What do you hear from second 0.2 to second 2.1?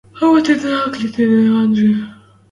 А вот тидӹн ӓли тӹдӹн тоныжы